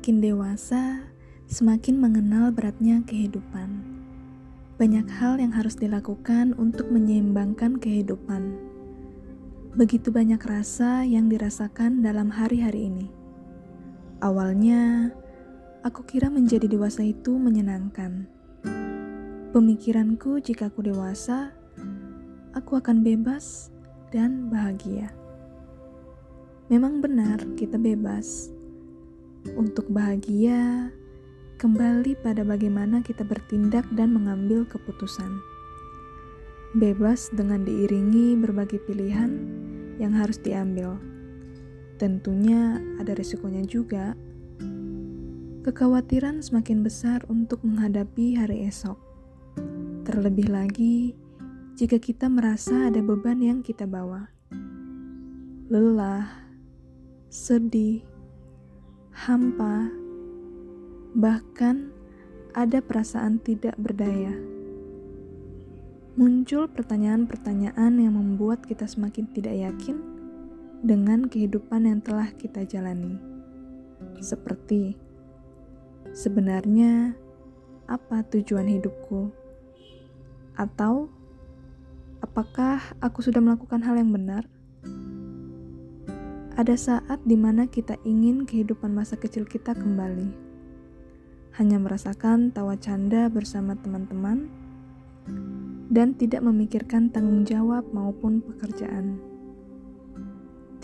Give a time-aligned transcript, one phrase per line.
[0.00, 1.12] Semakin dewasa,
[1.44, 3.84] semakin mengenal beratnya kehidupan.
[4.80, 8.56] Banyak hal yang harus dilakukan untuk menyeimbangkan kehidupan.
[9.76, 13.12] Begitu banyak rasa yang dirasakan dalam hari-hari ini.
[14.24, 15.12] Awalnya,
[15.84, 18.24] aku kira menjadi dewasa itu menyenangkan.
[19.52, 21.52] Pemikiranku jika aku dewasa,
[22.56, 23.68] aku akan bebas
[24.08, 25.12] dan bahagia.
[26.72, 28.56] Memang benar, kita bebas
[29.56, 30.92] untuk bahagia,
[31.60, 35.40] kembali pada bagaimana kita bertindak dan mengambil keputusan.
[36.76, 39.32] Bebas dengan diiringi berbagai pilihan
[40.00, 40.96] yang harus diambil.
[42.00, 44.16] Tentunya ada resikonya juga.
[45.60, 48.96] Kekhawatiran semakin besar untuk menghadapi hari esok.
[50.08, 51.12] Terlebih lagi
[51.76, 54.32] jika kita merasa ada beban yang kita bawa.
[55.68, 56.28] Lelah,
[57.28, 58.00] sedih,
[59.10, 59.90] hampa,
[61.18, 61.90] bahkan
[62.54, 64.34] ada perasaan tidak berdaya.
[66.14, 69.98] Muncul pertanyaan-pertanyaan yang membuat kita semakin tidak yakin
[70.82, 73.18] dengan kehidupan yang telah kita jalani.
[74.22, 74.94] Seperti,
[76.14, 77.14] sebenarnya
[77.90, 79.34] apa tujuan hidupku?
[80.54, 81.10] Atau,
[82.22, 84.46] apakah aku sudah melakukan hal yang benar?
[86.60, 90.28] Ada saat di mana kita ingin kehidupan masa kecil kita kembali.
[91.56, 94.44] Hanya merasakan tawa canda bersama teman-teman
[95.88, 99.16] dan tidak memikirkan tanggung jawab maupun pekerjaan.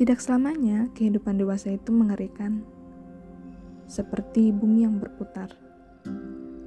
[0.00, 2.64] Tidak selamanya kehidupan dewasa itu mengerikan.
[3.84, 5.52] Seperti bumi yang berputar.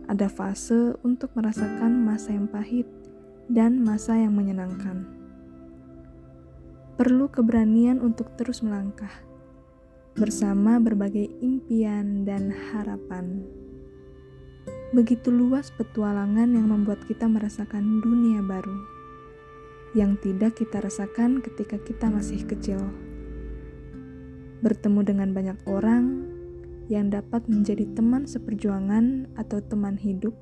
[0.06, 2.86] Ada fase untuk merasakan masa yang pahit
[3.50, 5.19] dan masa yang menyenangkan
[7.00, 9.24] perlu keberanian untuk terus melangkah
[10.20, 13.40] bersama berbagai impian dan harapan.
[14.92, 18.76] Begitu luas petualangan yang membuat kita merasakan dunia baru
[19.96, 22.84] yang tidak kita rasakan ketika kita masih kecil.
[24.60, 26.28] Bertemu dengan banyak orang
[26.92, 30.36] yang dapat menjadi teman seperjuangan atau teman hidup,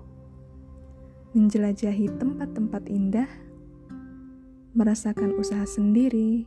[1.37, 3.29] menjelajahi tempat-tempat indah
[4.77, 6.45] merasakan usaha sendiri,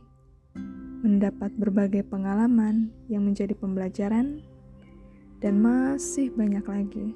[1.01, 4.45] mendapat berbagai pengalaman yang menjadi pembelajaran,
[5.41, 7.07] dan masih banyak lagi.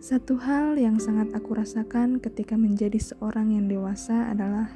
[0.00, 4.72] Satu hal yang sangat aku rasakan ketika menjadi seorang yang dewasa adalah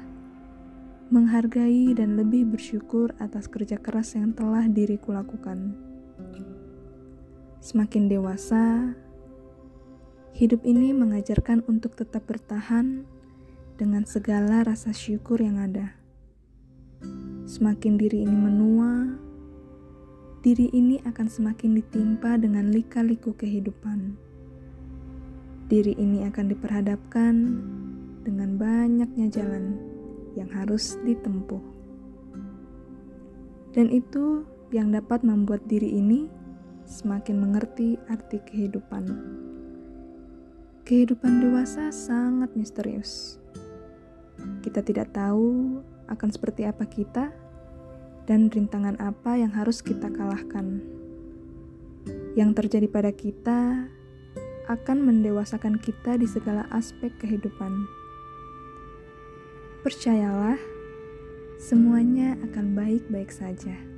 [1.09, 5.73] menghargai dan lebih bersyukur atas kerja keras yang telah diriku lakukan.
[7.57, 8.93] Semakin dewasa,
[10.37, 13.09] hidup ini mengajarkan untuk tetap bertahan
[13.81, 16.04] dengan segala rasa syukur yang ada.
[17.45, 19.05] Semakin diri ini menua,
[20.41, 24.17] diri ini akan semakin ditimpa dengan lika-liku kehidupan.
[25.69, 27.33] Diri ini akan diperhadapkan
[28.25, 29.77] dengan banyaknya jalan
[30.33, 31.61] yang harus ditempuh.
[33.77, 34.41] Dan itu
[34.73, 36.25] yang dapat membuat diri ini
[36.89, 39.05] semakin mengerti arti kehidupan.
[40.81, 43.37] Kehidupan dewasa sangat misterius
[44.61, 47.31] kita tidak tahu akan seperti apa kita
[48.25, 50.81] dan rintangan apa yang harus kita kalahkan.
[52.35, 53.89] Yang terjadi pada kita
[54.65, 57.85] akan mendewasakan kita di segala aspek kehidupan.
[59.85, 60.57] Percayalah,
[61.61, 63.94] semuanya akan baik-baik saja.